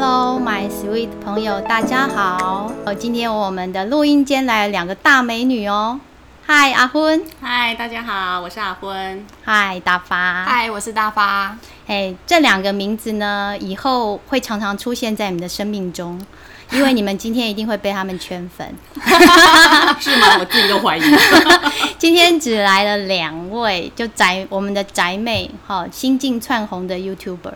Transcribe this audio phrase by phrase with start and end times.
[0.00, 2.70] Hello, my sweet 朋友，大家好。
[2.86, 5.98] 哦，今天我们的录音间来了两个大美女哦。
[6.46, 7.20] 嗨，阿昏。
[7.40, 9.26] 嗨，大家好，我是阿昏。
[9.42, 10.44] 嗨，大发。
[10.44, 11.58] 嗨，我是大发。
[11.88, 16.24] 哎，这两个名字呢，以后会常常出现在你们的生命中，
[16.70, 18.72] 因为你们今天一定会被他们圈粉。
[19.98, 20.36] 是吗？
[20.38, 21.02] 我自己都怀疑。
[21.98, 27.54] 今天只来了两位，就宅我们的宅妹，哈，新晋窜红的 YouTuber。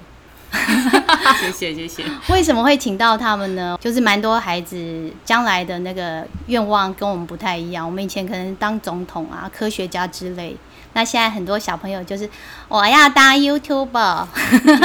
[1.40, 2.04] 谢谢谢谢。
[2.28, 3.78] 为什么会请到他们呢？
[3.80, 7.84] 就是蛮多孩子将来的那个愿望跟我们不太一样。
[7.84, 10.56] 我们以前可能当总统啊、科学家之类，
[10.92, 12.28] 那现在很多小朋友就是
[12.68, 14.26] 我要当 YouTuber，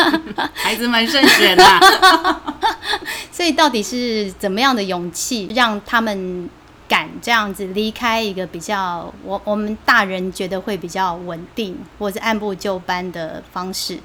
[0.56, 1.80] 孩子们慎选啊。
[3.32, 6.50] 所以到底是怎么样的勇气，让他们
[6.88, 14.00] 敢这样子离开一个比较我我们大人觉得会比较稳定，或者按部就班的方式？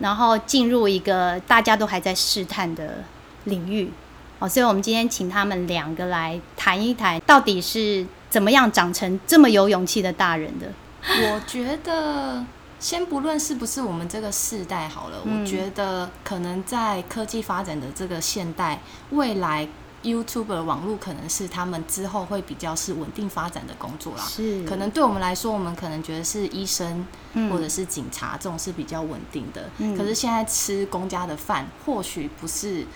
[0.00, 3.04] 然后进入一个大家都还在试探的
[3.44, 3.92] 领域，
[4.40, 10.66] 哦，所以我们今天请他们两个来谈一谈，到底是怎么样长成这么有勇气的大人的。
[11.02, 12.44] 我觉得，
[12.78, 19.68] 先不论是不是我们这个世代好了，我觉得可能在科技发展的这个现代，未来。
[20.02, 24.24] YouTube 网络可能是他们之后会比较是稳定发展的工作啦。
[24.24, 27.06] 是，可能对我们来说，我们可能觉得是医生
[27.50, 29.68] 或者是警察这种是比较稳定的。
[29.78, 29.96] 嗯。
[29.96, 32.86] 可是现在吃公家的饭，或许不是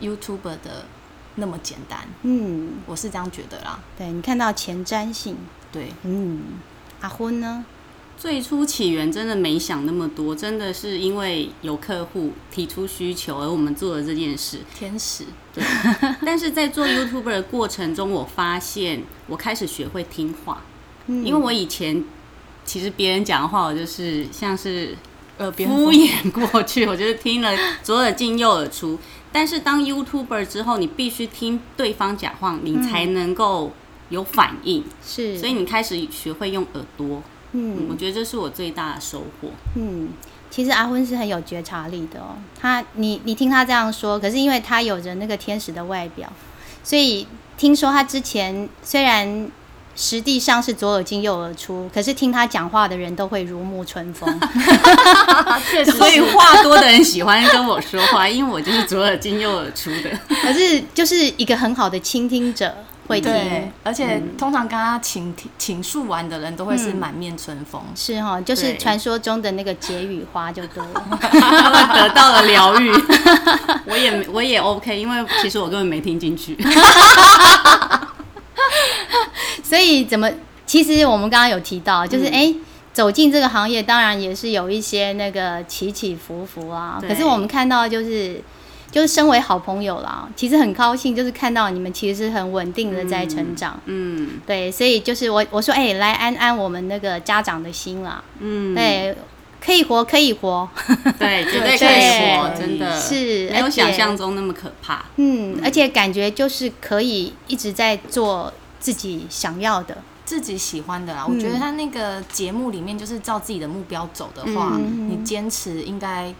[0.00, 0.84] YouTuber 的
[1.36, 2.00] 那么简单。
[2.22, 3.78] 嗯，我是这样觉得啦。
[3.96, 5.36] 对你看到前瞻性，
[5.72, 6.42] 对，嗯，
[7.00, 7.64] 阿昏呢？
[8.22, 14.58] 最初起源真的没想那么多，真的是因为有客户提出需求，而我们做了这件事。
[14.72, 15.64] 天使，对。
[16.24, 20.62] 但是在做 YouTuber 的过程中，我发现我开始学会听话，
[21.08, 22.04] 因为我以前
[22.64, 24.96] 其实别人讲的话，我就是像是
[25.36, 29.00] 呃敷衍过去，我就是听了左耳进右耳出。
[29.32, 33.72] 但是当 YouTuber 之后，你必须听对方讲话，你才能够
[34.10, 34.84] 有反应。
[35.04, 37.20] 是，所以你开始学会用耳朵。
[37.52, 39.48] 嗯，我觉得这是我最大的收获。
[39.76, 40.08] 嗯，
[40.50, 42.36] 其实阿昏是很有觉察力的哦。
[42.60, 46.32] 他，你你听他这样说，可是因为他有着那个天使的外表，
[46.82, 47.26] 所以
[47.56, 49.48] 听说他之前虽然
[49.94, 54.26] 实际上是左耳进右耳出，可是听他讲话的人都会如沐春风。
[55.70, 60.10] 确实，所以话多的人喜欢跟我说话，因为我就是左耳进右耳出的。
[60.40, 62.74] 可是就是一个很好的倾听者。
[63.08, 63.32] 会听，
[63.82, 71.18] 而且通常跟他倾倾诉完的人都会是满面春风，是哈，就是传说中的那个解语花就多了，
[71.94, 72.90] 得到了疗愈。
[73.86, 76.56] 我也我也 OK，因为其实我根本没听进去。
[79.64, 80.30] 所以怎么？
[80.64, 82.54] 其实我们刚刚有提到，就是哎，
[82.92, 86.98] 走进这个行业，当然也是有一些那个起起伏伏啊。
[87.06, 88.40] 可是我们看到就是。
[88.92, 93.80] 就是身为好朋友啦，其实很高兴，就是看到你们其实是很稳定的在成长。
[93.86, 98.22] 嗯，对，所以就是我我说，哎，来安安我们那个家长的心啦。
[98.40, 99.16] 嗯，对，
[99.64, 100.68] 可以活，可以活。
[101.18, 105.06] 对，绝对可以活，真的是没有想象中那么可怕。
[105.16, 111.26] 嗯，而且感觉就是可以一直在做自己想要的、自己喜欢的啦。
[111.26, 116.34] 我觉得他那个节目里面，就是照自己的目标走的话，你坚持应该。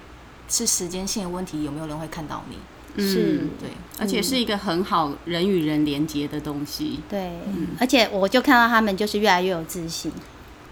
[0.52, 2.58] 是时间性的问题，有没有人会看到你？
[3.02, 7.00] 是，对，而且是一个很好人与人连接的东西。
[7.08, 7.32] 对，
[7.80, 10.12] 而且我就看到他们就是越来越有自信。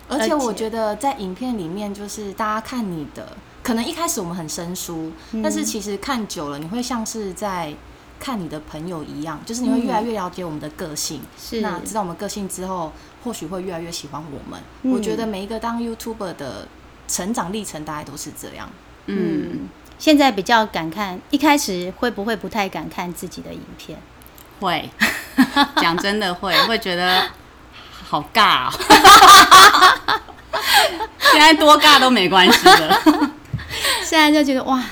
[0.07, 7.75] 而且我觉得在影片里面，就是大家看你的，可能一开始我们很生疏，但是其实看久了，你会像是在
[8.19, 11.23] 看你的朋友一样，就是你会越来越了解我们的个性。
[11.39, 12.93] 是，那知道我们个性之后，
[13.25, 14.61] 或许会越来越喜欢我们。
[14.93, 16.69] 我觉得每一个当 YouTuber 的
[17.09, 18.69] 成长历程，大概都是这样。
[19.07, 19.69] 嗯，
[19.99, 23.99] 现在比较敢看，一开始会不会不太敢看自己的影片？
[24.61, 24.89] 会，
[25.81, 27.23] 讲真的会，会觉得
[28.09, 28.71] 好尬。
[31.33, 33.01] 现在多尬都没关系的，
[34.03, 34.83] 现在就觉得哇，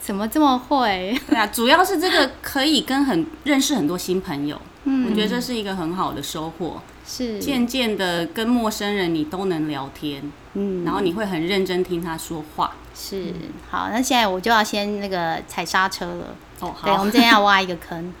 [0.00, 1.20] 怎么这么会？
[1.28, 6.80] 对啊，主要是这个可以跟很认识很多新朋友，嗯，我觉得这是一个很好的收获。
[7.10, 12.74] 是，渐渐的跟陌生人你都能聊天，嗯，然后你会很认真听他说话。
[12.94, 13.32] 是，
[13.70, 16.36] 好，那现在我就要先那个踩刹车了。
[16.60, 18.12] 哦，好，对，我们今天要挖一个坑。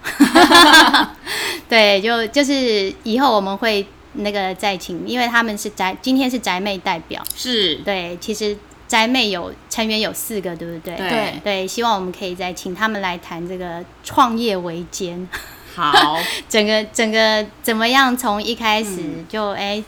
[1.68, 7.22] 对，就就是以后我们会那个再请，因为他们是宅，今天是宅妹代表。
[7.36, 8.56] 是，对，其实
[8.86, 10.96] 宅妹有成员有四个，对不对？
[10.96, 15.28] 对，对，希望我们可以再请他们来谈这个创业维艰。
[15.78, 18.16] 好， 整个整个怎么样？
[18.16, 19.82] 从一开始就哎。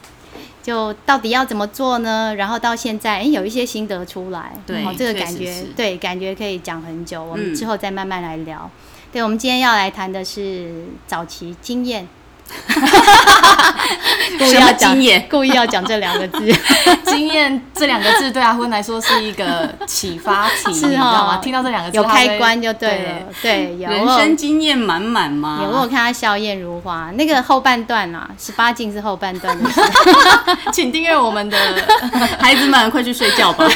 [0.63, 2.35] 就到底要怎么做呢？
[2.37, 7.25] 然后到现在，哎，有一些心得出来，对，这个感觉，对，感觉可以讲很久。
[7.25, 8.71] 我们之后再慢慢来聊。
[9.11, 12.07] 对，我们今天要来谈的是早期经验。
[14.39, 16.41] 故意要经验，故意要讲这两个字，
[17.07, 21.39] 经验这两个字对阿坤来说是一个启发题，你知道吗？
[21.43, 23.13] 听到这两个字有开关就对了，
[23.43, 25.61] 对，有人生经验满满吗？
[25.63, 27.11] 有，我看他笑靥如花。
[27.15, 29.81] 那个后半段啊，十八禁是后半段的事，
[30.73, 31.57] 请订阅我们的
[32.39, 33.69] 孩子们，快去睡觉吧，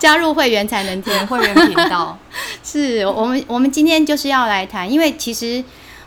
[0.00, 2.18] 加入会员才能听会员频道。
[2.64, 5.62] 是我们，我们今天就是要来谈，因为其实。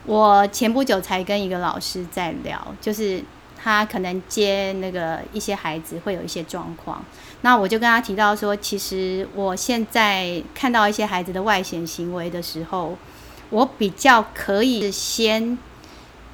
[0.05, 3.23] 我前不久才跟一个老师在聊，就是
[3.61, 7.03] 他可能接那个一些孩子会有一些状况，
[7.41, 12.97] 那我就跟他提到说，其实我现在看到一些孩子的外显行为的时候，
[13.51, 15.55] 我比较可以先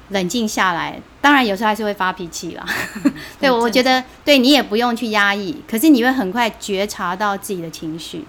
[0.08, 2.64] 冷静下来，当然有时候还是会发脾气啦。
[3.38, 8.24] 对，我觉得对你也不用去压抑，可是你会很快觉察到自己的情绪，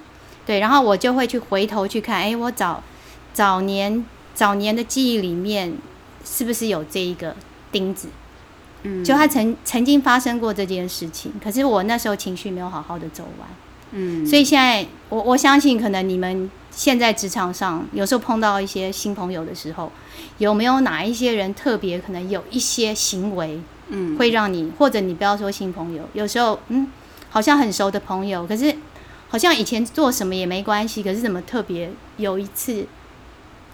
[0.46, 2.84] 对，然后我就会去回头去看，哎，我早
[3.32, 4.06] 早年。
[4.40, 5.74] 早年的记忆里面，
[6.24, 7.36] 是不是有这一个
[7.74, 8.08] 钉子？
[8.84, 13.50] 嗯，就他曾曾经发生过这件事情，可是我那时候情绪没有好好的走完。
[13.92, 19.92] 嗯，所以现在我我相信，可能你们现在职场上有时候碰到一些新朋友的时候，
[20.38, 23.60] 有没有哪一些人特别可能有一些行为，
[23.90, 26.88] 嗯，会让你或者你不要说新朋友，有时候嗯，
[27.30, 28.74] 好像很熟的朋友，可是
[29.28, 32.86] 好像以前做什么也没关系，可是怎么特别有一次。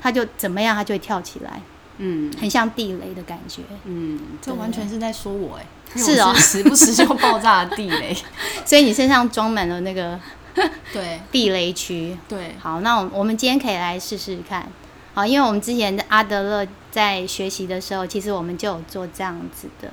[0.05, 1.59] 他就怎么样，他就会跳起来，
[1.97, 5.65] 嗯，很像地雷的感觉，嗯，这完全是在说我哎，
[5.97, 8.15] 是哦，时不时就爆炸的地雷，
[8.63, 10.19] 所以你身上装满了那个
[10.93, 11.19] 对。
[11.31, 14.71] 地雷区，对，好，那我我们今天可以来试试看，
[15.15, 19.91] 好，因为我们之前的阿德勒在学习的时候，其实我们就有做这样子的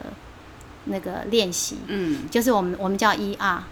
[0.85, 3.65] 那个练习，嗯，就是我们我们叫 E R，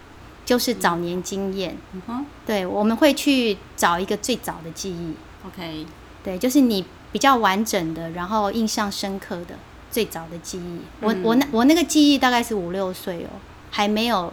[0.43, 5.13] 就是早年经验，嗯哼，对，我们会去找一个最早的记忆
[5.45, 5.85] ，OK。
[6.23, 9.55] 对，就是你比较完整的，然后印象深刻的
[9.89, 10.81] 最早的记忆。
[11.01, 13.29] 我我那我那个记忆大概是五六岁哦，
[13.69, 14.31] 还没有，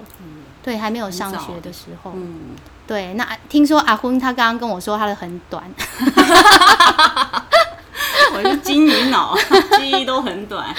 [0.62, 2.12] 对，还没有上学的时候。
[2.14, 2.50] 嗯，
[2.87, 3.14] 对。
[3.14, 5.64] 那听说阿坤他刚刚跟我说他的很短，
[8.35, 9.37] 我是金鱼脑，
[9.79, 10.75] 记忆都很短。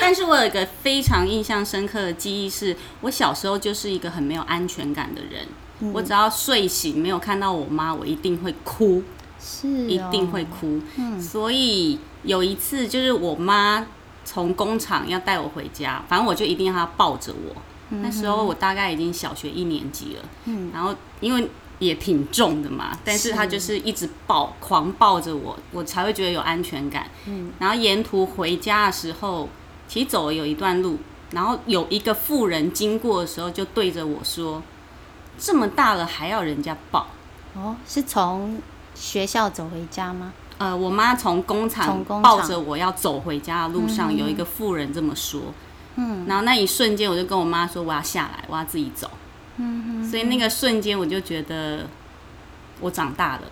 [0.00, 5.46] 但是我有一个非常印象深刻的记忆，是我小时候就是一个很没有安全感的人。
[5.92, 9.00] 我只要睡醒没有看到我妈，我一定会哭。
[9.40, 10.80] 是，一定会哭。
[10.96, 13.86] 嗯，所以有一次就是我妈
[14.24, 17.62] 从工厂要带我回家，反正我就一定要她抱着我。
[18.02, 20.28] 那时候我大概已经小学一年级了。
[20.44, 21.48] 嗯，然后因为
[21.78, 27.08] 也挺重的嘛，但是她就是一直抱，狂抱着我，我才会觉得有安全感。
[27.26, 29.48] 嗯，然后沿途回家的时候，
[29.88, 30.98] 其实走了有一段路，
[31.30, 34.62] 然后有一个妇人经过的时候，就对着我说
[35.38, 37.06] ：“这么大了还要人家抱？”
[37.56, 38.60] 哦，是从。
[38.98, 40.32] 学校走回家吗？
[40.58, 45.40] 呃，我妈从工厂抱着我要走回家的路上，有一个妇人这么说。
[45.94, 49.10] 嗯，然后那一瞬间，我就跟我妈说我要下来，我要自己走。
[49.56, 51.86] 嗯所以那个瞬间，我就觉得
[52.80, 53.42] 我长大了。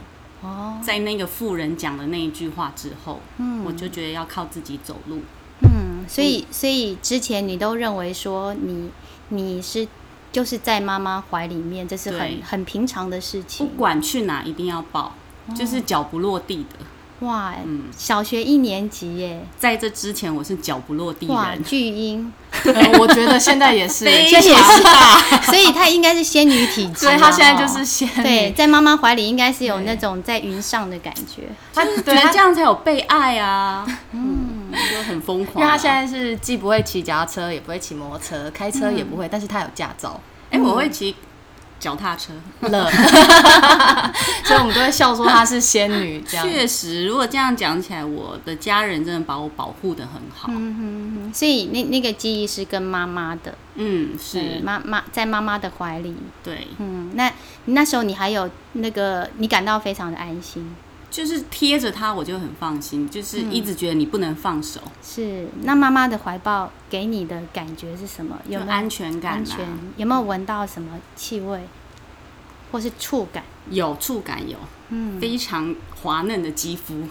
[0.43, 5.21] 哦，在那个妇人讲的那一句话之后，嗯，我就觉得要靠自己走路。
[5.63, 8.91] 嗯，所以所以之前你都认为说你
[9.29, 9.87] 你是。
[10.33, 13.67] 就是在妈妈怀里面，这是很很平常的事情。
[13.67, 15.15] 不管去哪，一定要抱，
[15.55, 17.27] 就是脚不落地的。
[17.27, 22.31] 哇，嗯，小学一年级耶，在这之前我是脚不落地人，巨婴。
[22.99, 27.07] 我觉得现在也是， 非常大， 所以她应该是仙女体质。
[27.07, 28.07] 所以她现在就是仙。
[28.23, 31.45] 对，在妈妈怀里应该是有那种在云上的感觉。
[31.75, 33.87] 她觉得这样才有被爱啊。
[34.13, 34.55] 嗯。
[34.91, 40.21] 就很疯狂，因为他现在是既不会骑脚踏车，也不会骑摩托车，开车也不会，但是他有驾照。
[40.51, 41.15] 哎，我会骑
[41.79, 42.33] 脚踏车
[42.69, 42.91] 了，
[44.45, 46.23] 所以我们都会笑说她是仙女。
[46.27, 50.49] 这样确实，如果这样讲起来，我的家人真的把我保护的很好。
[50.51, 56.17] 嗯哼，所以那那个记忆是跟妈妈的，嗯，是妈妈在妈妈的怀里。
[56.43, 57.33] 对，嗯，那
[57.67, 60.75] 那时候你还有那个，你感到非常的安心。
[61.11, 63.09] 就是贴着他，我就很放心。
[63.09, 64.81] 就是一直觉得你不能放手。
[65.03, 68.39] 是，那妈妈的怀抱给你的感觉是什么？
[68.49, 69.35] 有没有安全感？
[69.35, 71.61] 安全有没有闻到什么气味，
[72.71, 73.43] 或是触感？
[73.71, 74.57] 有触感，有，
[74.91, 75.75] 嗯，非常
[76.07, 76.95] 滑嫩的肌肤。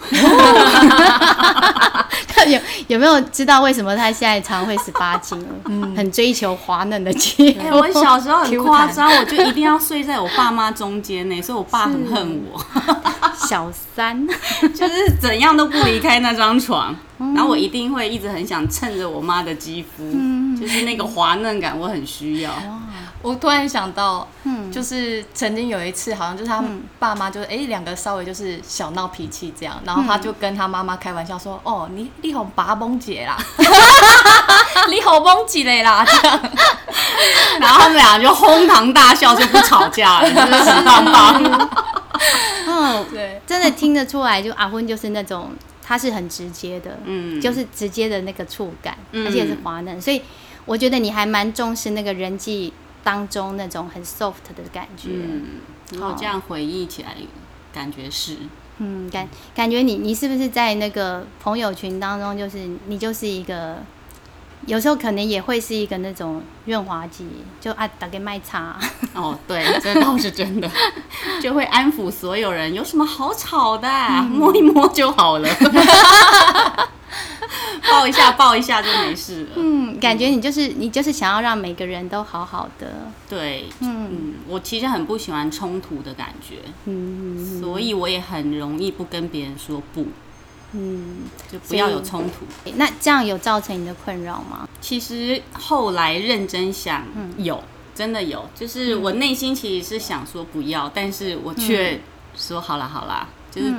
[2.46, 5.44] 有有没有知道为什么他现在常会十八斤？
[5.64, 7.76] 嗯，很追求滑嫩的肌肤。
[7.76, 12.64] 我小时候很夸张，我就一定要睡在我爸妈中间呢，所以我爸很恨我。
[13.48, 14.26] 小三
[14.74, 20.04] 就是怎样都不离开那张床，然后我一定会一直很想蹭着我妈的肌肤。
[20.58, 22.52] 就是那个滑嫩感，我很需要。
[23.22, 26.62] 我突然想到，嗯，就是曾经有一次，好像就是他
[26.98, 33.36] 爸妈就是哎两个稍微就是小闹脾气这样，然后他就跟他妈妈开玩笑说：“哦，你你好拔崩姐啦，
[34.90, 36.40] 你好崩姐嘞啦。”这样，
[37.60, 41.70] 然后他们俩就哄堂大笑，就不吵架了，真的是棒棒。
[42.68, 45.50] 嗯，对，真的听得出来，就阿昏就是那种
[45.82, 50.22] 他是很直接的，嗯，就是直接的那个触感，而且是滑嫩，所以
[50.64, 52.72] 我觉得你还蛮重视那个人际。
[53.06, 55.60] 当中那种很 soft 的感觉，嗯，
[55.92, 57.14] 然后这样回忆起来，
[57.72, 58.36] 感觉是，
[58.78, 63.76] 嗯，感感觉你你是不是在那个朋友群当中，就是你就是一个，
[64.66, 67.24] 有时候可能也会是一个那种润滑剂，
[67.60, 68.76] 就啊打给卖茶，
[69.14, 70.68] 哦，对，这倒是真的，
[71.40, 73.88] 就会安抚所有人，有什么好吵的，
[74.22, 75.48] 摸一摸就好了。
[77.88, 79.50] 抱一下，抱一下就没事了。
[79.54, 82.92] 嗯，感觉你就是你就是想要让每个人都好好的。
[83.28, 86.56] 对，嗯，我其实很不喜欢冲突的感觉，
[86.86, 90.08] 嗯，所以我也很容易不跟别人说不，
[90.72, 92.70] 嗯，就不要有冲突。
[92.76, 94.68] 那这样有造成你的困扰吗？
[94.80, 97.04] 其实后来认真想，
[97.38, 97.62] 有，
[97.94, 102.00] 真的有，就是我内心其实是想说不要，但是我却
[102.36, 103.72] 说好了，好啦，就是。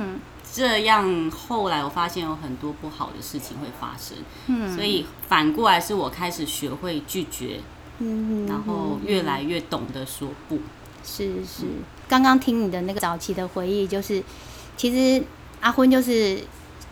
[0.50, 4.16] 这样，后来我发现有很多不好的事情会发生，
[4.46, 7.60] 嗯，所以反过来是我开始学会拒绝，
[7.98, 10.58] 嗯，然后越来越懂得说不。
[11.04, 11.66] 是是，
[12.08, 14.22] 刚刚听你的那个早期的回忆，就是
[14.74, 15.22] 其实
[15.60, 16.42] 阿昏就是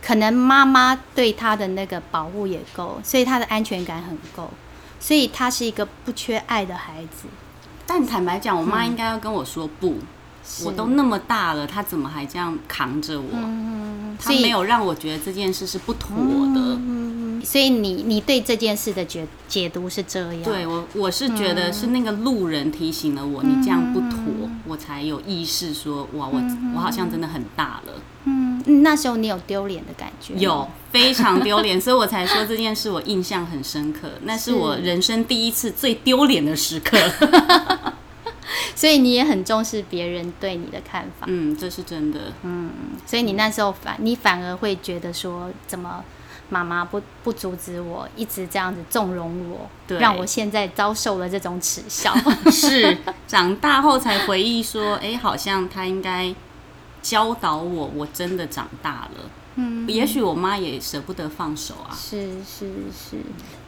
[0.07, 4.49] 可能妈妈对他的那个保护也够，所以他的安全感很够，
[5.01, 7.27] 所以他是一个不缺爱的孩子。
[7.85, 9.97] 但坦白讲，我妈应该要跟我说不。
[10.63, 13.27] 我都那么大了，她怎么还这样扛着我？
[14.17, 16.15] 他没有让我觉得这件事是不妥
[16.55, 16.79] 的。
[17.43, 20.43] 所以你你对这件事的解解读是这样？
[20.43, 26.41] 对我我是觉得是那个路人提醒了我，你这样不妥，我才有意识说哇，我
[26.73, 27.91] 我好像真的很大了。
[28.27, 30.33] 嗯，那时候你有丢脸的感觉？
[30.35, 34.09] 有，非常丢脸，所以我才说这件事我印象很深刻。
[34.23, 36.97] 那是我人生第一次最丢脸的时刻。
[38.75, 42.69] 所以你也很重视别人对你的看法，嗯，这是真的，嗯，
[43.07, 46.03] 所以你那时候反，你反而会觉得说，怎么
[46.49, 49.67] 妈妈不不阻止我，一直这样子纵容我，
[49.97, 52.13] 让我现在遭受了这种耻笑。
[52.51, 52.95] 是
[53.27, 56.33] 长大后才回忆说，哎，好像他应该
[57.01, 59.29] 教导我，我真的长大了。
[59.55, 61.95] 嗯，也许我妈也舍不得放手啊。
[61.95, 63.17] 是是是，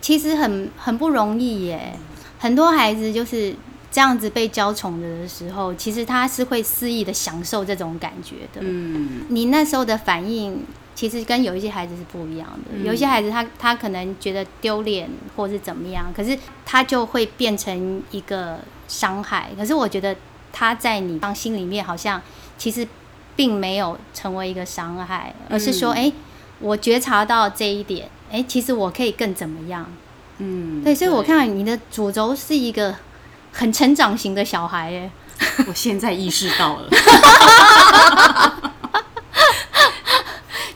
[0.02, 1.98] 其实很很不容易耶，
[2.38, 3.56] 很多孩子就是。
[3.92, 8.62] 这样子被娇宠着的时候，其实他是会肆意的享受这种感觉的。
[8.62, 12.78] 嗯，你那时候的反应，其实跟有一些孩子是不一样的。
[12.86, 19.50] 有一些孩子，他他可能觉得丢脸或是怎么样，可是他就会变成一个伤害。
[19.58, 20.16] 可是我觉得
[20.54, 22.22] 他在你当心里面，好像
[22.60, 22.88] 其实
[23.39, 26.12] 并没有成为一个伤害，而是说，哎，
[26.60, 29.86] 我觉察到这一点，哎，其实我可以更怎么样？
[30.39, 32.93] 嗯，对，所以我看你的主轴是一个。
[33.51, 35.12] 很成长型的小孩哎，
[35.67, 36.88] 我现在意识到了，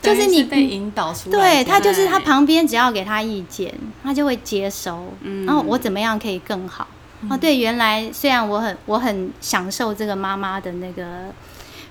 [0.01, 3.71] 就是你被引导出来，对他就是他旁边只要给他意见，
[4.03, 5.13] 他就会接收。
[5.45, 6.87] 然后我怎么样可以更好？
[7.29, 11.31] 哦，对，原来虽然我很我很享受这个妈妈的那个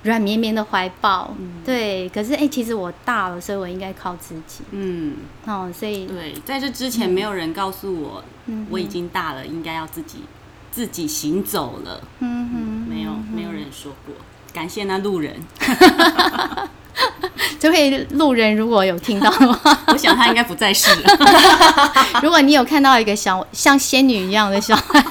[0.03, 4.63] 软绵绵的怀抱，对，可是哎，其实我大了，所以我应该靠自己。
[4.71, 5.17] 嗯，
[5.47, 8.25] 哦，所以对，在这之前没有人告诉我，
[8.71, 10.25] 我已经大了，应该要自己。
[10.73, 14.15] 自己行走了，嗯哼，没有没有人说过，
[14.55, 15.37] 感谢那路人。
[17.61, 21.19] 这位路人如果有听到的话， 我想他应该不在世了。
[22.25, 25.05] 如果你有看到一个小像仙女一样的小孩，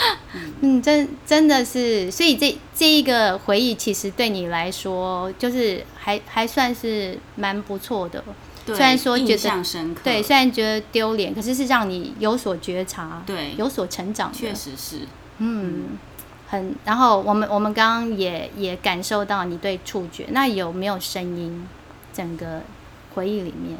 [0.60, 8.22] 嗯，真真的是，所以这这一个回忆其实对你来说，就是还还算是蛮不错的。
[8.66, 9.62] 虽然说觉得
[10.04, 14.32] 对，虽然觉得丢脸，可是是让你有所觉察，对，有所成长。
[14.32, 15.00] 确实是，
[15.38, 15.98] 嗯，
[16.48, 16.74] 很。
[16.84, 21.66] 然后我们我们刚刚也也感受到你对触觉，那有没有声音？
[22.12, 22.60] 整个
[23.14, 23.78] 回忆里面，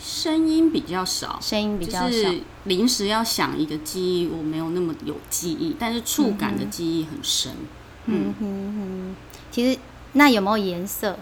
[0.00, 2.28] 声音比较少，声音比较少。
[2.64, 7.52] 临时要想一个记忆，我没有那么有记忆，但是触感的记忆很深。
[8.06, 9.16] 嗯哼哼，
[9.50, 9.78] 其实
[10.12, 11.18] 那有没有颜色？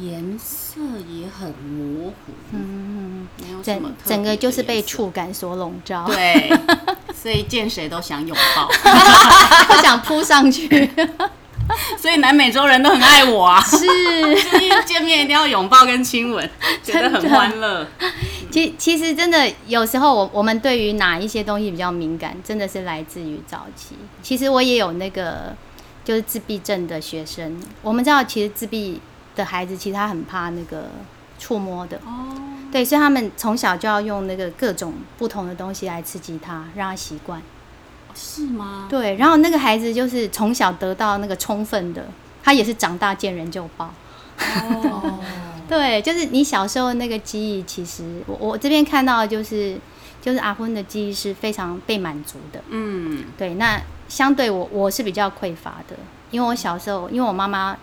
[0.00, 6.50] 颜色也很模糊，嗯，没有什么整个就是被触感所笼罩，对，
[7.14, 8.66] 所以见谁都想拥抱，
[9.68, 10.90] 都想扑上去，
[11.98, 13.78] 所以南美洲人都很爱我啊，是，
[14.84, 16.48] 见面一定要拥抱跟亲吻，
[16.82, 17.86] 觉得很欢乐。
[18.50, 23.96] 其其实真的有时候我我们对于哪一些东西比较敏感，真的是来自于早期。
[24.22, 25.54] 其实我也有那个
[26.04, 29.00] 就是自闭症的学生，我们知道其实自闭
[29.34, 30.88] 的孩子其实他很怕那个
[31.38, 32.30] 触摸的，哦，
[32.70, 37.42] 对，所以他们从小就要用那个各种不同的东西来刺激他，让他习惯。
[38.14, 38.86] 是吗？
[38.88, 42.06] 对，然后那个孩子就是从小得到那个充分的，
[42.42, 43.92] 他也是长大见人就抱。
[44.38, 45.20] 哦，
[45.68, 49.78] 对，就是你小时候那个记忆，其实我我这边看到的就是
[50.20, 52.60] 就是阿昏的记忆是非常被满足的。
[52.68, 55.96] 嗯，对，那相对我我是比较匮乏的，
[56.30, 57.76] 因为我小时候因为我妈妈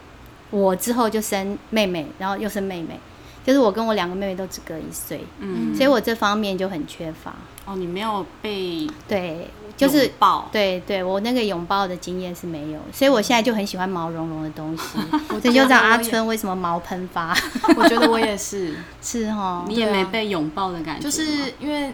[0.49, 2.99] 我之后就生妹妹，然后又生妹妹，
[3.45, 7.33] 就是我跟我两个妹妹都只隔一岁，嗯，所以我这方面就很缺乏。
[7.65, 14.97] 哦，你没有被对，就是抱，对对，我那个拥抱的经验是没有，所以我现在就很喜欢毛茸茸的东西。
[15.29, 17.35] 我这就知道阿春，春为什么毛喷发，
[17.77, 21.93] 我觉得我也是， 是哈你，也没被拥抱的感觉就，是因为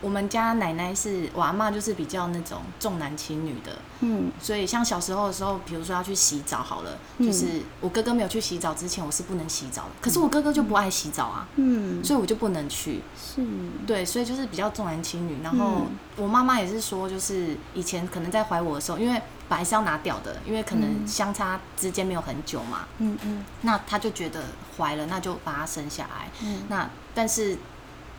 [0.00, 4.30] 我们家奶奶是我阿妈，就是比较那种重男轻女的，嗯。
[4.40, 7.26] 所以像小时候的时候，比如说要去洗澡好了，嗯。
[7.26, 9.90] 就是我哥哥没有去洗澡之前，我是不能洗澡的。
[10.00, 13.00] 可是我哥哥就不爱洗澡啊，嗯，所以我就不能去。
[13.20, 13.44] 是，
[13.86, 15.42] 对，所以就是比较重男轻女。
[15.42, 15.98] 然后嗯。
[16.16, 21.06] 我妈妈也是说，就是以前可能在怀我的时候，因为本来是要拿掉的，因为可能嗯。
[21.06, 23.44] 相差之间没有很久嘛，嗯嗯。
[23.62, 24.44] 那她就觉得
[24.76, 26.30] 怀了，那就把她生下来。
[26.44, 26.62] 嗯。
[26.68, 27.58] 那但是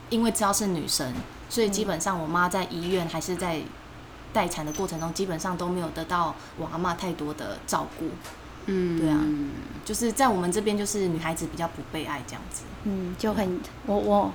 [0.10, 1.14] 因为知道是女生，
[1.50, 3.60] 所以基本上我妈在医院还是在
[4.32, 8.06] 待产的过程中，基本上都没有得到我阿妈太多的照顾。
[8.68, 9.18] 嗯，对啊
[9.84, 12.62] 就是在我们这边，就是女孩子比较不被爱这样子。
[12.84, 14.32] 嗯，就很我我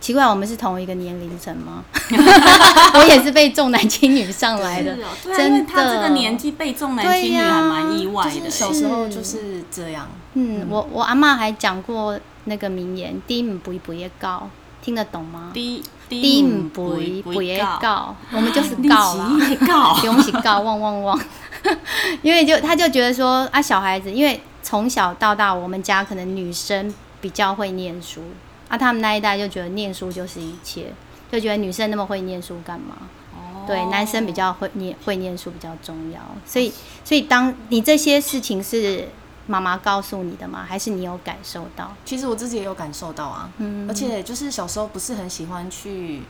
[0.00, 1.82] 奇怪，我们是同一个年龄层吗？
[2.94, 8.74] 我也是被重男轻女上来的， 哦，对啊，真的他这的个年纪被重男轻女还蛮意外的就是小欸。
[8.74, 10.08] 时候就是这样。
[10.34, 14.48] 嗯，我我阿妈还讲过那个名言：“低唔不不也告”，
[14.82, 15.50] 听得懂吗？
[15.54, 19.30] 低低唔不不也告，我们就是告啦。
[19.66, 21.20] 告不用起告，汪汪汪！
[22.20, 28.20] 因为就他就觉得说啊，小孩子因为从小到大，我们家可能女生比较会念书，
[28.68, 30.92] 啊，他们那一代就觉得念书就是一切，
[31.30, 32.96] 就觉得女生那么会念书干嘛？
[33.32, 36.72] 哦对，男生比较会念会念书比较重要，所以
[37.04, 39.08] 所以当你这些事情是
[39.46, 40.64] 妈妈告诉你的吗？
[40.68, 41.92] 还是你有感受到？
[42.04, 46.22] 其实我自己也有感受到啊，嗯而且就是小时候不是很喜欢去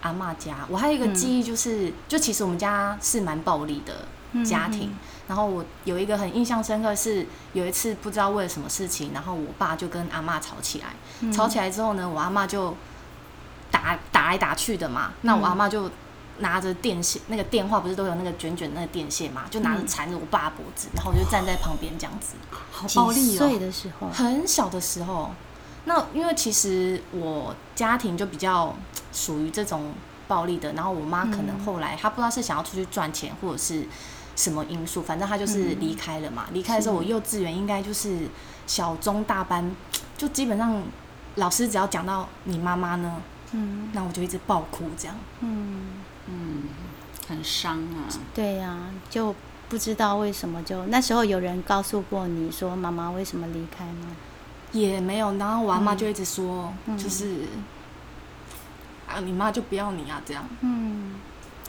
[0.00, 0.56] 阿妈家。
[0.68, 4.94] 我还有一个记忆就是，就其实我们家是蛮暴力的家庭。
[5.28, 11.32] 然后我有一个很印象深刻是，有一次不知道为了什么事情，然后我爸就跟阿妈吵起来。
[11.32, 12.72] 吵起来之后呢，我阿妈就
[13.72, 15.12] 打打来打去的嘛。
[15.22, 15.90] 那我阿妈就
[16.38, 22.34] 拿着电线，那个电话不是都有那个卷卷那个电线嘛，就拿着缠着我爸脖子，然后我就站在旁边这样子。
[22.70, 25.30] 好暴力岁哦，的时候，很小的时候，
[25.84, 28.74] 那因为其实我家庭就比较
[29.12, 29.92] 属于这种
[30.28, 33.86] 暴力的，然后我妈可能后来她不知道是想要出去赚钱或者是
[34.34, 36.46] 什么因素，反正她就是离开了嘛。
[36.52, 38.28] 离开的时候，我幼稚园应该就是
[38.66, 39.74] 小中大班，
[40.18, 40.82] 就基本上
[41.36, 43.22] 老师只要讲到你妈妈呢，
[43.52, 45.16] 嗯那我就一直爆哭这样。
[45.40, 46.62] 嗯，嗯，
[47.28, 48.08] 很伤啊。
[48.34, 49.34] 对呀、就
[49.68, 54.08] 不知道为什么就那时候有人告诉过你说妈妈为什么离开吗？
[54.72, 56.98] 也没有，然后我阿妈就一直说，嗯。
[56.98, 57.42] 就是
[59.08, 60.44] 啊，你妈就不要你啊，这样。
[60.60, 61.14] 嗯，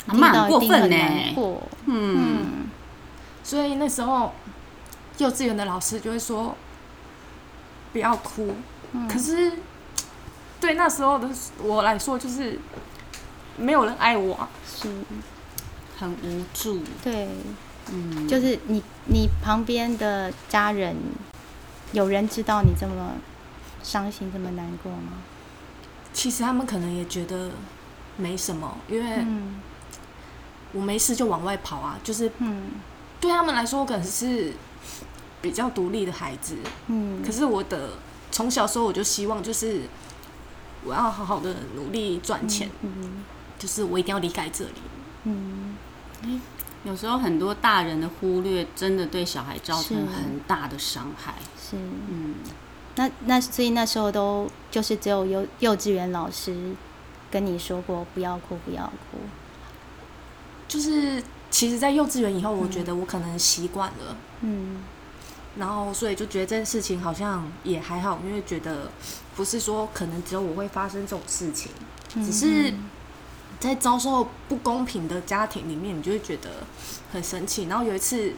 [0.08, 0.98] 阿妈很过分呢。
[1.36, 2.68] 嗯，嗯。
[3.44, 4.34] 所以那时候
[5.20, 6.56] 幼稚园的老师就会说
[7.94, 8.56] 不要哭，
[8.92, 9.08] 嗯。
[9.08, 9.54] 可是
[10.60, 11.30] 对那时候的
[11.62, 12.60] 我来说，就是
[13.58, 14.36] 没有人爱我。
[14.36, 14.90] 啊、是，
[16.00, 16.82] 很无助。
[17.04, 17.28] 对，
[17.92, 20.96] 嗯，就是你你旁边的家人
[21.92, 23.14] 有人知道你这么
[23.84, 25.14] 伤心这么难过吗？
[26.14, 27.52] 其实他们可能也觉得
[28.16, 29.62] 没什么，因为嗯。
[30.74, 32.72] 我没事就往外跑啊，就是嗯。
[33.20, 34.54] 对他们来说，我可能是
[35.42, 36.58] 比较独立的孩子。
[36.88, 37.92] 嗯，可是我的
[38.32, 39.82] 从小时候我就希望，就是
[40.84, 43.24] 我要好好的努力赚钱，嗯
[43.58, 44.72] 就是我一定要离开这里。
[45.24, 45.76] 嗯
[46.84, 51.34] 有时候很多大人的忽略，真的对小孩造成很大的伤害。
[51.60, 51.76] 是。
[51.76, 52.36] 嗯，
[52.96, 56.74] 那那所以那时候都就是只有幼幼稚园老师
[57.30, 59.18] 跟你说过不要哭不要哭，
[60.68, 64.16] 就是其实，在幼稚园以后，我觉得我可能习惯了。
[64.42, 64.78] 嗯
[65.58, 68.90] 然后所以就觉得这件事情好像也还好，因为觉得
[69.36, 71.72] 不是说可能只有我会发生这种事情，
[72.16, 72.72] 嗯只是
[73.60, 76.50] 在遭受不公平的家庭里面，你就会觉得
[77.12, 77.66] 很生气。
[77.66, 78.34] 然后有一次，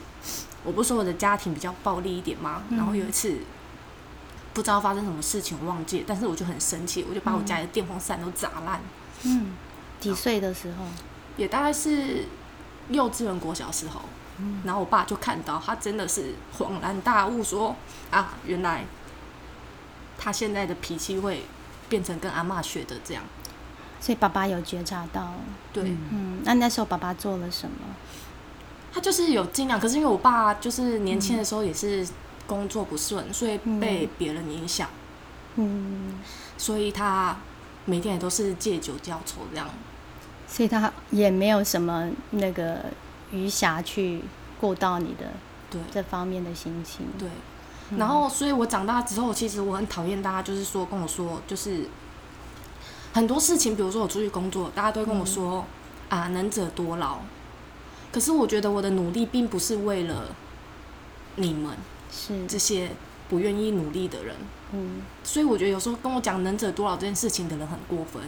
[0.64, 2.64] 我不是说我的家庭比较暴力一点吗？
[2.70, 3.38] 嗯然后有一次，
[4.54, 8.82] 不知道发生什么事情，我忘记，但是我就很生气，我就把我家里的电风扇都砸烂。
[9.24, 9.54] 嗯，
[10.00, 10.86] 几岁的时候？
[11.38, 12.26] 也大概是
[12.90, 14.02] 幼稚园国小时候。
[14.64, 17.76] 然后我爸就看到，他真的是恍然大悟，说
[18.10, 18.86] 啊，原来
[20.18, 21.44] 他现在的脾气会
[21.90, 23.22] 变成跟阿妈学的这样。
[24.00, 25.34] 所以爸爸有觉察到，
[25.74, 27.76] 对，嗯，那那时候爸爸做了什么？
[28.92, 32.08] 他就是有尽量，可是因为我爸就是年轻的时候也是
[32.48, 34.90] 工作不顺，所以被别人影响，
[35.56, 36.20] 嗯，
[36.58, 37.38] 所以他
[37.86, 39.68] 每天也都是借酒浇愁这样，
[40.48, 42.86] 所以他也没有什么那个。
[43.32, 44.24] 余暇去
[44.60, 45.28] 过到你的
[45.70, 45.80] 对。
[45.92, 47.30] 这方面的心情，对。
[47.96, 51.86] 然后，所以我长大之后，其实我很讨厌大家，就是说跟我说，就是
[53.12, 55.66] 很多事情，比如说我出去工作，大家都跟我说
[56.10, 57.18] 啊，能者多劳。
[58.12, 60.36] 可是我觉得我的努力并不是为了
[61.36, 61.74] 你们，
[62.12, 62.92] 是这些
[63.28, 64.36] 不愿意努力的人。
[64.74, 65.02] 嗯。
[65.24, 68.22] 所以我觉得有时候跟我讲能者多劳这件事情的人很过分。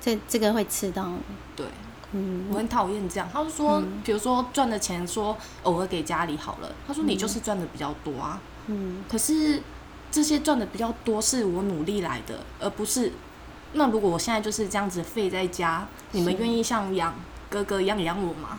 [0.00, 1.12] 这这个会吃到
[1.56, 1.66] 对。
[2.12, 3.28] 嗯，我很讨厌这样。
[3.32, 6.72] 他就说，比如说赚的钱，说偶尔给家里好了。
[6.86, 8.40] 他说你就是赚的比较多啊。
[8.66, 9.02] 嗯。
[9.08, 9.62] 可是
[10.10, 13.12] 这些赚的比较多是我努力来的，而不是。
[13.72, 17.14] 那如果我现在就是这样子废在家，你们愿意像养
[17.48, 18.58] 哥哥一样养我吗？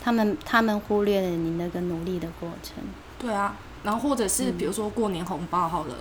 [0.00, 2.76] 他们他们忽略了你那个努力的过程。
[3.18, 3.56] 对啊。
[3.82, 5.94] 然后或者是比如说过年红包好了，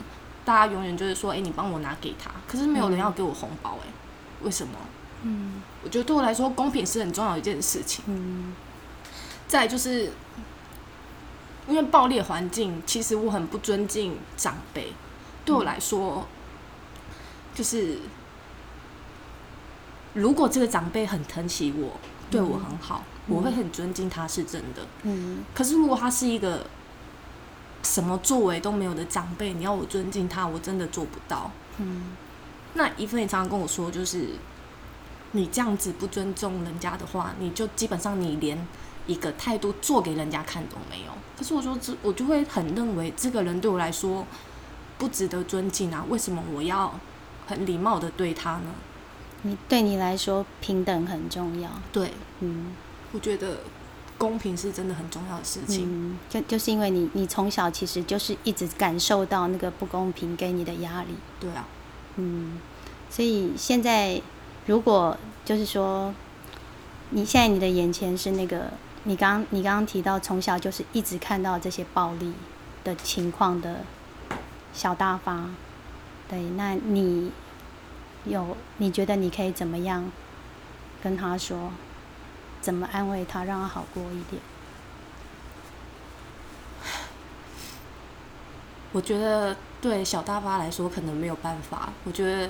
[0.46, 2.32] 大家永远就是说，哎，你帮我拿给他。
[2.48, 3.92] 可是没有人要给我红包，哎，
[4.42, 4.74] 为什么？
[5.24, 8.04] 嗯，我觉得对我来说，公平是很重要的一件事情。
[8.08, 8.54] 嗯，
[9.48, 10.12] 再就是，
[11.68, 14.94] 因为暴力环境，其实我很不尊敬长辈。
[15.44, 16.26] 对我来说，
[17.54, 18.00] 就是
[20.14, 22.00] 如果这个长辈很疼惜我，
[22.32, 24.86] 对我很好，我会很尊敬他，是真的。
[25.04, 25.44] 嗯。
[25.54, 26.66] 可是如果他是一个
[27.84, 31.52] 什么作为都没有的长辈，你要我尊敬他，我真的做不到。
[31.78, 32.16] 嗯。
[32.74, 34.30] 那一份也常常跟我说，就是。
[35.36, 38.68] 你这样子不尊重人家的话，你就基本上你连
[39.08, 41.12] 一个态度做给人家看都没有。
[41.36, 44.28] 可是我说这，我就会很认为这个人对我来说
[45.00, 46.06] 不值得尊敬啊！
[46.08, 46.94] 为什么我要
[47.48, 48.76] 很礼貌的对他呢？
[49.44, 51.70] 你对你来说平等很重要。
[51.92, 52.76] 对，嗯，
[53.14, 53.60] 我觉得
[54.18, 55.86] 公平是真的很重要的事情。
[55.88, 61.10] 嗯，就就是因为你你从小其实就是一直感受到那个不公平给你的压力。
[61.40, 61.66] 对啊，
[62.18, 62.60] 嗯，
[63.10, 64.22] 所以现在。
[64.66, 66.16] 如果就是说，
[67.10, 68.72] 你现在你的眼前是那个
[69.04, 72.32] 你刚你刚刚提到从小就是一直看到这些暴力
[72.82, 73.82] 的情况的
[74.74, 75.50] 小大发，
[76.30, 77.30] 对，那你
[78.26, 80.12] 有你觉得你可以怎么样
[81.02, 81.72] 跟他说，
[82.62, 84.42] 怎么安慰他，让他好过一点？
[88.92, 92.50] 我觉得对小大发来说可能没有办法，我觉得。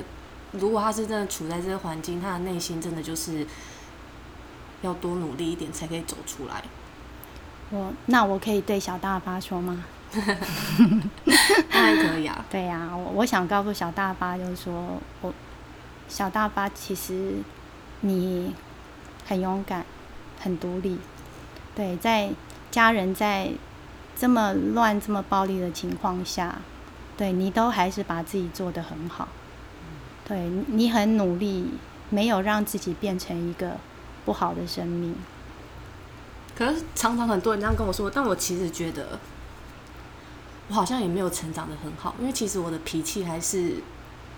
[0.56, 3.44] 如果他是真的处在这个环境，他的内心真的就是
[4.84, 6.62] 要多努力一点才可以走出来。
[7.72, 9.84] 我那我可以对小大发说吗？
[11.72, 12.46] 当然可以啊。
[12.52, 15.34] 对呀，我我想告诉小大发，就是说我
[16.14, 17.38] 小大发其实
[18.02, 18.54] 你
[19.26, 19.84] 很勇敢，
[20.40, 21.00] 很独立。
[21.74, 22.30] 对，在
[22.70, 23.50] 家人在
[24.16, 26.60] 这么乱、这么暴力的情况下，
[27.18, 29.28] 对你都还是把自己做得很好。
[30.24, 31.72] 对你很努力，
[32.12, 33.78] 没有让自己变成一个
[34.24, 35.16] 不好的生命。
[36.56, 39.18] 可是常常很多人这样跟我说，但我其实觉得
[40.68, 43.78] 我好像也没有成长的很好，因为其实我的脾气还是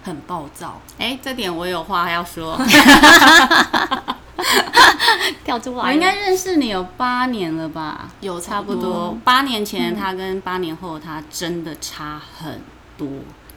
[0.05, 0.79] 很暴躁。
[0.99, 2.57] 哎，这点我有话要说。
[5.43, 8.07] 跳出来，我应该认识你有八年了吧？
[8.21, 9.17] 有差不多。
[9.23, 12.61] 八年前他跟八年后他真的差很
[12.97, 13.07] 多。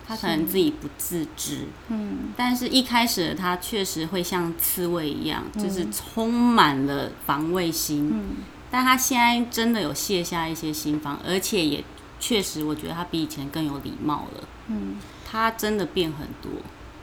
[0.06, 8.36] 他可能自己不自知，嗯，但是一开始他确实会像刺猬一样，就是充满了防卫心，嗯，
[8.70, 11.84] 但他现在真的有卸下一些心防，而且也
[12.18, 14.96] 确实，我觉得他比以前更有礼貌了，嗯，
[15.28, 16.50] 他真的变很多。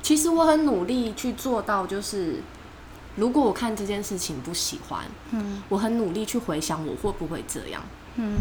[0.01, 2.41] 其实我很努力去做到，就是
[3.15, 7.83] 如果我看这件事情不喜欢，嗯，我很努力去回想我会不会这样，
[8.15, 8.35] 嗯，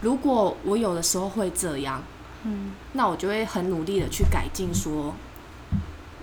[0.00, 2.02] 如果我有的时候会这样。
[2.44, 5.14] 嗯，那我就会很努力的去改进，说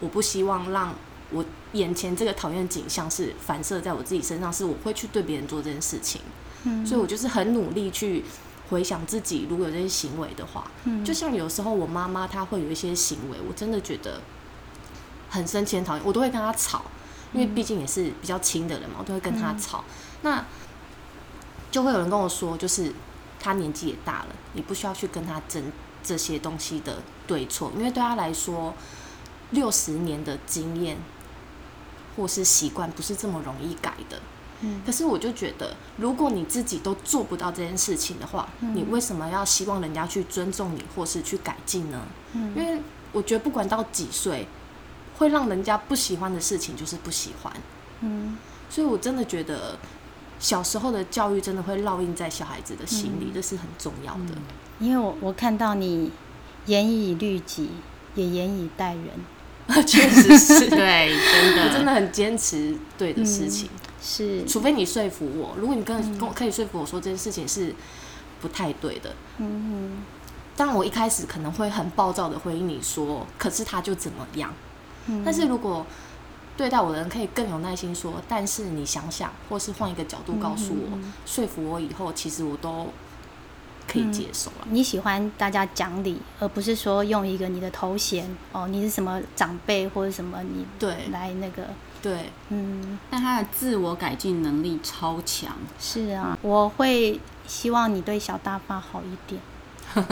[0.02, 0.94] 我不希望让
[1.32, 6.20] 我眼前这个讨厌景象是反射在我自己身上，是我会去对别人做这件事情。
[6.66, 8.26] 嗯，所以我就是很努力去
[8.70, 14.22] 回想自己如果有这些行为的话，嗯，就像有时候我妈妈她会有一些行为，我真的觉得
[15.30, 16.84] 很生气、很讨厌，我都会跟她吵，
[17.34, 19.84] 因为毕竟也是比较亲的人嘛，我都会跟她吵。
[20.22, 20.46] 那
[21.72, 22.94] 就会有人跟我说，就是
[23.40, 25.72] 她年纪也大了，你不需要去跟她争。
[26.02, 28.74] 这些东西的对错，因为对他来说，
[29.52, 30.98] 六十年的经验
[32.16, 34.22] 或是习惯不是这么容易改的。
[34.62, 42.02] 嗯，可是我就觉得，如果你自己都做不到这件事情的话，你为什么要希望人家去尊重你或是去改进呢？
[42.34, 44.48] 嗯，因为我觉得不管到几岁，
[45.18, 47.54] 会让人家不喜欢的事情就是不喜欢。
[48.02, 48.38] 嗯，
[48.70, 49.78] 所以我真的觉得
[50.40, 54.36] 小时候的教育真的会烙印在小孩子的心里，这是很重要的。
[54.80, 56.12] 因为我我看到你
[56.66, 57.70] 严以律己，
[58.16, 59.06] 也严以待人。
[59.86, 63.70] 确实是 对，真的，我真的很坚持对的事情。
[64.02, 67.74] 是，除非你说服我，如果你跟跟可以说服我说这件事情是
[68.42, 69.16] 不太对的。
[69.38, 70.04] 嗯哼。
[70.56, 74.54] 但我一开始可能会很暴躁的回应你说，可是他就怎么样？
[75.08, 75.22] 嗯。
[75.24, 75.86] 但是如果
[76.58, 82.88] 对待我的人可以更有耐心说，但是你想想，或是换一个角度告诉我，说服我以后，其实我都。
[83.92, 84.68] 可以接受了。
[84.70, 91.64] 你喜欢大家讲理，而不是说用一个你的头衔哦，你是什么长辈或者什么你对来那个
[92.02, 95.54] 对嗯，但他的自我改进能力超强。
[95.80, 99.42] 是啊，我会希望你对小大发好一点。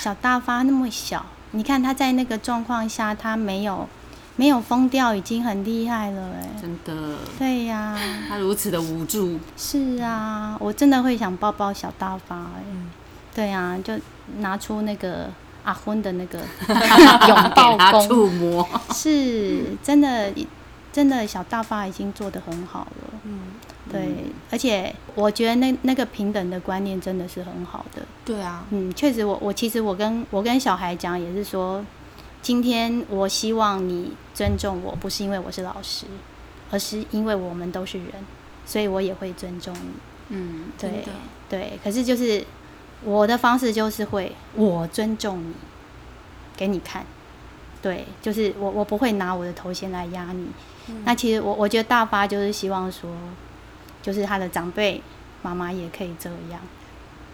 [0.00, 3.88] 小大发那么小，你看他在那个状况下，他没有。
[4.36, 7.18] 没有疯掉已经很厉害了哎，真的。
[7.38, 7.94] 对呀，
[8.26, 9.38] 他如此的无助。
[9.54, 12.62] 是啊，我真的会想抱抱小大发哎。
[13.34, 13.92] 对啊，就
[14.38, 15.28] 拿出那个
[15.62, 16.38] 阿昏的那个
[17.28, 18.66] 拥抱功，触摸。
[18.94, 20.32] 是真的，
[20.92, 23.20] 真的小大发已经做的很好了。
[23.24, 23.40] 嗯，
[23.90, 24.08] 对，
[24.50, 28.02] 而且我觉得那那个平等的观念真的是很好的。
[28.24, 31.84] 对啊，嗯，确实，我我其实我跟我跟小孩讲也是说。
[32.42, 36.06] 今天我希望你尊重我，不是因为我是老师，
[36.70, 38.06] 而是因为我们都是人，
[38.64, 39.90] 所以我也会尊重你。
[40.30, 41.04] 嗯，对
[41.50, 41.78] 对。
[41.84, 42.42] 可是就是
[43.04, 45.52] 我的方式就是会，我尊重你，
[46.56, 47.04] 给你看。
[47.82, 50.46] 对，就是我我不会拿我的头衔来压你。
[51.04, 53.10] 那其实我我觉得大发就是希望说，
[54.02, 55.02] 就是他的长辈
[55.42, 56.60] 妈妈也可以这样。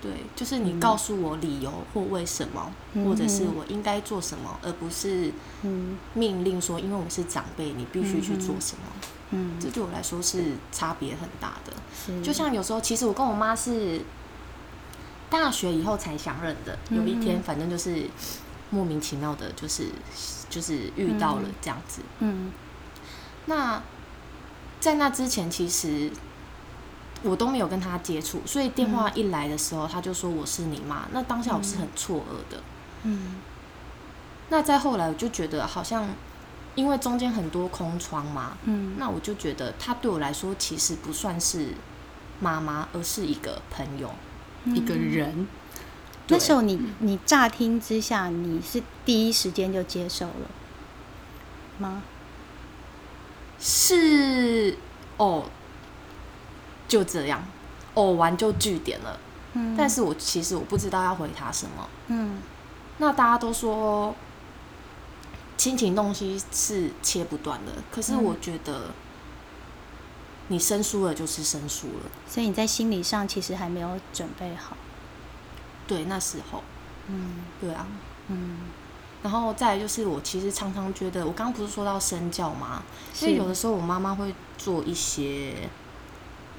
[0.03, 2.71] 对，就是你告诉我理由或为什么，
[3.05, 5.33] 或者是我应该做什么，而不是
[6.13, 8.83] 命令说，因为我是长辈，你必须去做什么。
[9.31, 12.23] 嗯，这对我来说是差别很大的。
[12.23, 14.01] 就像有时候，其实我跟我妈是
[15.29, 16.79] 大学以后才相认的。
[16.91, 18.09] 有一天，反正就是
[18.71, 19.89] 莫名其妙的，就是
[20.49, 22.03] 就是遇到了这样子。
[22.21, 22.53] 嗯，
[23.47, 23.83] 那
[24.79, 26.11] 在那之前，其实。
[27.23, 31.09] 我都没有跟他接触，所以电话一来的时候，他就说我是你妈。
[31.13, 32.63] 那当下我是很错愕的。
[33.05, 33.37] 嗯。
[34.51, 36.07] 那再后来，我就觉得好像
[36.77, 41.73] 因为中间很多空窗嘛，嗯，那我就觉得他对我来说其实不算是
[42.39, 44.15] 妈妈，而是一个朋友，
[44.67, 45.49] 一个人。
[46.29, 50.51] 那时候你你乍听之下，你是第一时间就接受了
[51.79, 52.03] 吗？
[53.59, 54.77] 是
[55.17, 55.45] 哦。
[56.89, 57.45] 就这样，
[57.95, 59.19] 偶完就据点了。
[59.55, 61.89] 嗯，但是我其实我不知道要回他什么。
[62.07, 62.41] 嗯，
[62.99, 64.15] 那大家都说
[65.57, 68.93] 亲情东西是切不断的，可是我觉得
[70.47, 72.11] 你生疏了就是生疏了。
[72.29, 74.77] 所以你在心理上其实还没有准备好。
[75.89, 76.63] 对，那时候。
[77.09, 77.85] 嗯，对啊。
[78.29, 78.59] 嗯，
[79.27, 82.85] 然后再就是我其实常常觉得，我刚刚不是说到身教吗？
[83.13, 85.69] 所以有的时候我妈妈会做一些。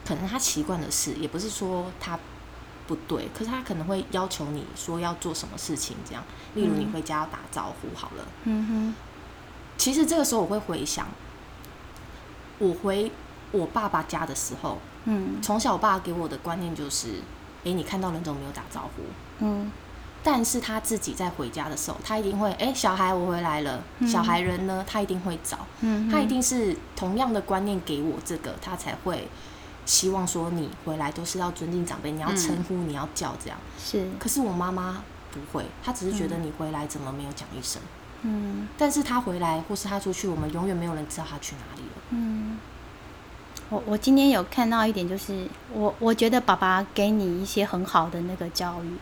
[0.06, 2.20] 可能她习惯的事，也不是说她
[2.88, 6.24] 不对，可是她可能会要求你说要做什么事情，这样，
[6.56, 8.26] 例如你回家要打招呼，好了。
[8.44, 8.96] 嗯哼。
[9.78, 11.08] 其实这个时候我会回想，
[12.60, 13.10] 我回
[13.52, 17.22] 我爸爸家的时候，嗯，从小我爸给我的观念就是，
[17.64, 19.04] 哎，你看到人怎么没有打招呼？
[19.40, 19.72] 嗯。
[20.24, 29.28] 但是他自己在回家的时候，他一定会，哎，小孩我回来了，小孩人呢，他一定会找，嗯，他一定是同样的观念给我这个，他才会。
[29.86, 33.58] 希望说你回来都是要尊敬长辈，你要称呼，你要叫这样。
[33.82, 34.06] 是。
[34.20, 35.02] 可是我妈妈
[35.32, 37.82] 不会，她只是觉得你回来怎么没有讲一声。
[38.24, 38.68] 嗯。
[38.78, 42.02] 但是他回来或是他出去，我们永远没有人知道他去哪里了。
[42.10, 42.58] 嗯。
[43.70, 48.98] 我我今天有看到一点，就是我我觉得爸爸给你一些很好的那个教育，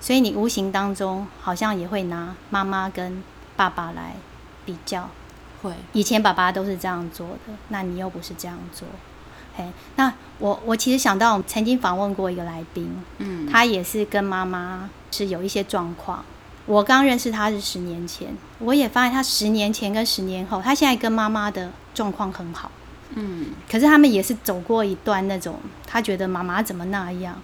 [0.00, 3.22] 所以你无形当中好像也会拿妈妈跟
[3.56, 4.14] 爸爸来
[4.64, 5.08] 比较。
[5.62, 5.72] 会。
[5.92, 8.88] 以前爸爸都是这样做的，那你又不是这样做。
[9.54, 16.24] 嘿那我我其实想到，我曾经访问过一个来宾，嗯，他也是跟妈妈是有一些状况。
[16.66, 22.70] 我刚认识他是十年前，我也发现他十年前跟十年后，他现在跟妈妈的状况很好，
[23.16, 27.36] 嗯，可是他们也是走过一段那种，他觉得妈妈怎么那样？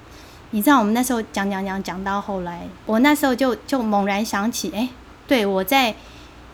[0.57, 4.89] 你知道，我们那时候讲讲讲讲到后来，我那时候就就猛然想起，哎，
[5.29, 5.95] 对我在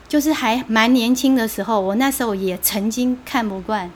[0.08, 3.88] 就是还蛮年轻的时候，我那时候也曾经看不惯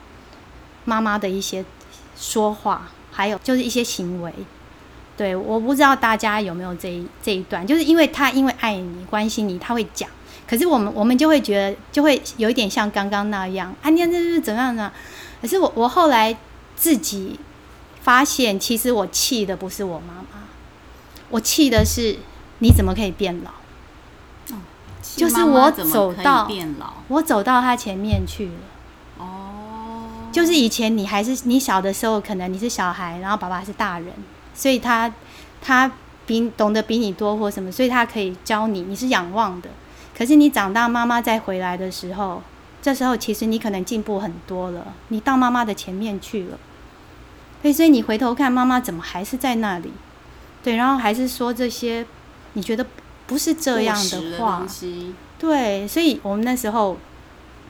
[0.84, 1.64] 妈妈的一些
[2.16, 4.32] 说话，还有就是一些行为。
[5.16, 10.08] 对，我不知道大家有没有这一这一段，就是因为他因为爱你、关心你，他会讲。
[10.46, 14.92] 可是我们我们就会觉得，就会有一点像刚刚那样，啊，你这是怎样呢？
[15.42, 16.36] 可是我我后来
[16.76, 17.40] 自己
[18.06, 20.46] 发现，其实我气的不是我妈妈，
[21.28, 22.16] 我气的是
[22.60, 23.50] 你怎么可以变老？
[25.16, 26.48] 就是我走到
[27.08, 28.52] 我走到他前面去了。
[29.18, 34.12] 哦，就是以前你还是你小的时候，可能你是小孩，然后爸爸是大人，
[34.54, 35.12] 所以他
[35.60, 35.90] 他
[36.26, 39.68] 比懂得比你多或什么，所以他可以教你，你是仰望的。
[40.16, 42.40] 可是你长大，妈妈再回来的时候，
[42.80, 46.56] 这时候其实你可能进步很多了，你到妈妈的前面去了。
[47.66, 49.92] 所以，所以你回头看妈妈怎么还是在那里？
[50.62, 52.06] 对，然后还是说这些
[52.52, 52.86] 你觉得
[53.26, 54.64] 不是这样的话。
[55.38, 56.96] 对，所以我们那时候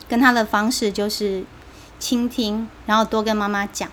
[0.07, 1.43] 跟他的方式就是
[1.99, 3.89] 倾听，然后多跟妈妈讲，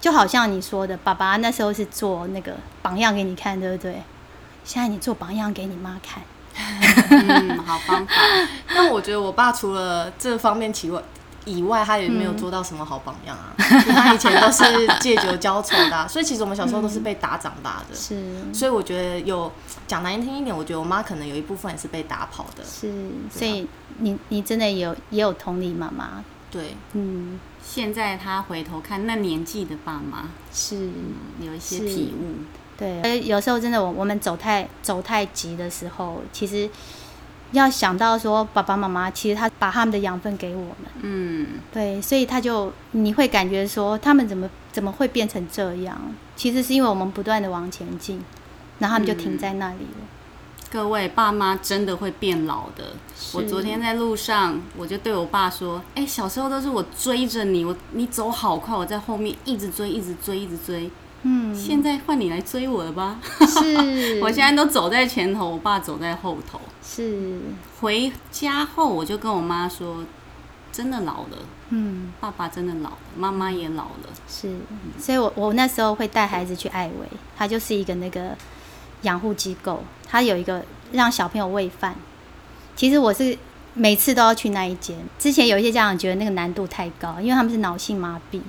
[0.00, 4.02] 就好像你说的，爸爸那时候是做那个榜样给你看，对不对？
[4.64, 6.22] 现在你做榜样给你妈看。
[7.10, 8.12] 嗯，好方法。
[8.70, 11.02] 那我觉得我爸除了这方面以外，
[11.46, 13.54] 以外他也没有做到什么好榜样啊。
[13.58, 14.62] 他以前都是
[15.00, 17.94] 借酒浇愁的，所以其实我们小时候都是被打长大的。
[17.96, 19.50] 是，所以我觉得有
[19.86, 22.62] 讲难听一点，我觉得我妈可能有一部分也是被打跑的。
[22.62, 22.92] 是，
[23.30, 23.66] 所以
[23.98, 26.22] 你你真的有也有同理妈妈。
[26.50, 30.90] 对，嗯，现在他回头看那年纪的爸妈，是
[31.40, 32.44] 有一些体悟。
[32.78, 36.68] 对，有时候真的，我我们走太走太急的时候，其实
[37.52, 45.98] 要想到说，爸爸妈妈其实他把他们的养分给我们，嗯，对，所以他就你会感觉说，他们怎么怎么会变成这样？
[46.34, 48.22] 其实是因为我们不断的往前进，
[48.78, 50.06] 然后他们就停在那里了。
[50.68, 52.94] 各位爸妈真的会变老的。
[53.32, 60.90] 我昨天在路上，我就对我爸说：“哎，小时候都是我追着你，我你走好快，我在后面一直追，一直追，一直追。”
[61.28, 63.18] 嗯，现在换你来追我了吧？
[63.48, 66.60] 是， 我现在都走在前头，我爸走在后头。
[66.80, 67.40] 是，
[67.80, 70.04] 回家后我就跟我妈说，
[70.70, 71.38] 真的老了。
[71.70, 74.08] 嗯，爸爸真的老了，妈妈也老了。
[74.28, 74.54] 是，
[75.00, 78.36] 所以我我那时候会带孩子去艾维，他就是一个那个
[79.02, 81.96] 养护机构，他有一个让小朋友喂饭。
[82.76, 83.36] 其实我是
[83.74, 84.96] 每次都要去那一间。
[85.18, 88.40] 之前有一些家长觉得那个难度太高，因为他们是脑性麻痹，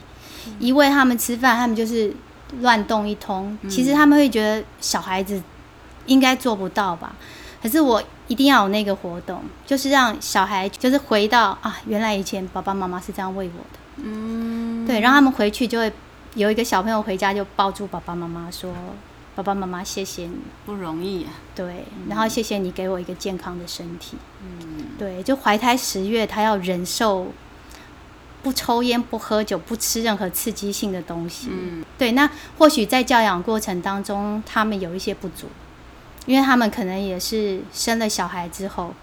[0.60, 2.14] 一喂他们吃饭，他们就是。
[2.62, 5.42] 乱动一通，其实他们会觉得小孩子
[6.06, 7.16] 应该做不到吧？
[7.62, 13.80] 可是我一定要有那个活动，就是让小孩就是回到啊，原来以前爸爸妈妈是这样喂我的。
[13.98, 15.92] 嗯，对，然后他们回去就会
[16.36, 18.72] 有一个小朋友回家就抱住爸爸妈妈说
[19.36, 24.18] ：“爸爸妈妈，谢谢你，不容易啊。”对，然后谢谢你给我一个健康的身体。
[24.44, 27.28] 嗯，对，就怀胎十月，他要忍受。
[28.44, 31.50] 不抽烟，不喝酒，不吃任何刺激性的东西。
[31.52, 32.14] 嗯，对。
[32.14, 35.48] 那或许在教养过程当中，他们有一些不足，
[36.26, 38.94] 因为他们可能也是生了小孩之后，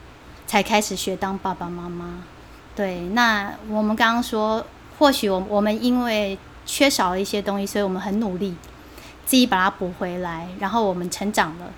[0.47, 2.23] 才开始学当爸爸妈妈。
[2.75, 3.01] 对。
[3.09, 4.65] 那我们刚刚说，
[4.99, 8.55] 或许我我们因为缺少了一些东西，所以我们很努力，
[9.27, 11.73] 自己把它补回来，然后我们成长了。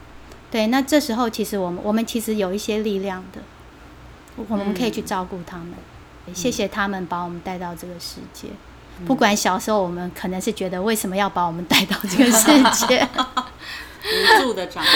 [0.51, 0.69] 对。
[0.69, 3.41] 那这时候，其实我们我们其实有一些力量的，
[4.49, 5.73] 我们可以去照顾他们。
[6.35, 8.49] 谢谢他们把我们带到这个世界，
[9.07, 12.47] 不管小时候我们可能是觉得为什么要把我们带到这个世
[12.87, 13.07] 界，
[14.05, 14.91] 无助的长大，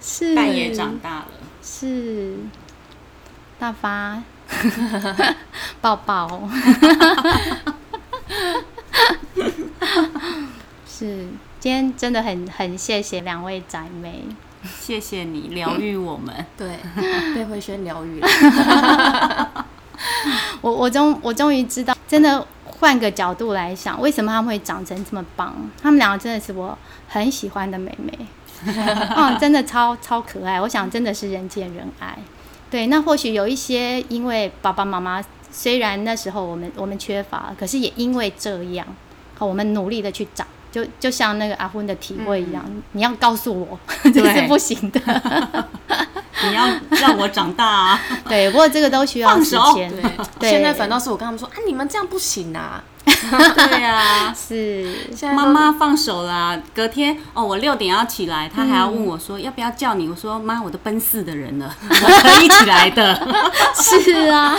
[0.00, 1.28] 是，但也长大了，
[1.62, 2.36] 是，
[3.58, 4.22] 大发，
[5.80, 6.48] 抱抱，
[10.86, 14.24] 是，今天真的很很谢谢两位宅妹，
[14.80, 16.78] 谢谢你疗愈我们，对，
[17.34, 19.66] 被慧轩疗愈了。
[20.62, 25.54] 我我终我终于知道，真的换个角度来想，为什么他们会长成这么棒？
[25.82, 26.76] 他们两个真的是我
[27.08, 28.26] 很喜欢的妹妹，
[28.64, 30.60] 嗯，真的超超可爱。
[30.60, 32.16] 我想真的是人见人爱。
[32.70, 38.86] 对，那或许有一些因为爸爸妈妈虽然那时候我们我们缺乏，可是也因为这样，
[39.36, 43.78] 好我们努力的去长，就就像那个阿芬的体会一样，你要告诉我
[44.12, 45.00] 这是不行的。
[46.44, 46.66] 你要
[46.98, 48.00] 让我长大啊！
[48.28, 49.92] 对，不过这个都需要时间。
[50.40, 52.82] 对，现在反倒是我跟他们说啊，你们这样不行啊！
[53.04, 54.84] 对啊，是。
[55.36, 56.60] 妈妈放手啦。
[56.74, 60.08] 隔天哦，我六点要起来，他还要问我说要不要叫你。
[60.08, 63.14] 我说妈，我都奔四的人了，我可以起来的。
[63.76, 64.56] 是啊，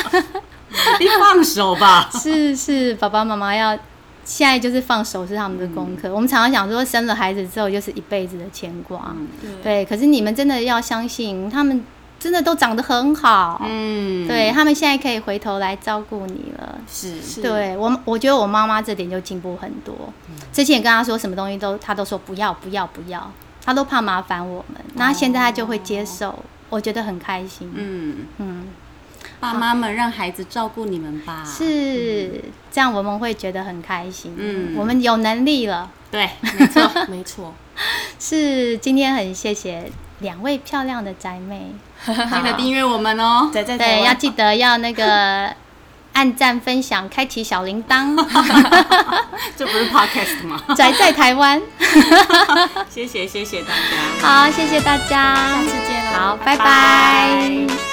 [0.99, 2.09] 你放手吧。
[2.13, 3.77] 是是，爸爸妈妈要。
[4.25, 6.13] 现在就是放手是他们的功课。
[6.13, 9.15] 我们常常想说，生了孩子之后就是一辈子的牵挂。
[9.61, 11.83] 对，可是你们真的要相信，他们
[12.19, 16.77] 真的都长得很好，嗯，对他们现在可以回头来照顾你了。
[16.87, 19.93] 是是对我，我觉得我妈妈这点就进步很多。
[20.53, 23.29] 之前跟她说什么东西都，她都说不要不要不要，
[23.63, 24.81] 她都怕麻烦我们。
[24.93, 26.37] 那现在她就会接受，
[26.69, 27.69] 我觉得很开心。
[27.75, 28.67] 嗯，嗯，
[29.43, 31.43] 爸妈们让孩子照顾你们吧。
[31.45, 32.41] 是
[32.71, 34.33] 这样，我们会觉得很开心。
[34.37, 35.89] 嗯我们有能力了。
[36.09, 36.91] 对， 没错。
[37.09, 37.53] 没错，
[38.19, 41.73] 是今天很谢谢两位漂亮的宅妹。
[42.05, 43.49] 记得订阅我们哦。
[43.53, 45.53] 在在台对，湾要记得要那个
[46.13, 48.15] 按赞、分享、开启小铃铛。
[49.57, 50.61] 这不是 podcast 吗？
[50.75, 51.61] 宅在台湾，
[52.89, 54.27] 谢谢谢谢大家。
[54.45, 57.92] 好，谢谢大家，下次见喽好，拜拜拜